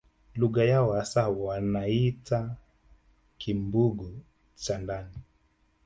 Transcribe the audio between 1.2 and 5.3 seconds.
wanaiita Kimbugu cha ndani